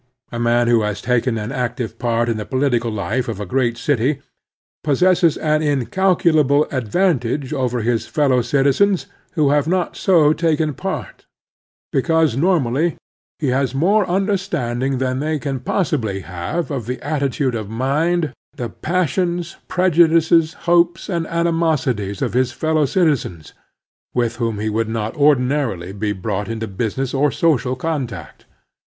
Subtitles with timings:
[0.31, 3.77] A man who has taken an active part in the political life of a great
[3.77, 4.19] city
[4.83, 11.27] possesses an incalculable advantage over his fellow citizens who have not so taken part,
[11.93, 12.97] because normally
[13.37, 18.69] he has more tmderstanding than they can possibly have of the attitude of mind, the
[18.69, 23.53] passions, prejudices, hopes, and animosities of his fellow citizens,
[24.15, 28.47] with whom he would not ordinarily be brought into business or social contact.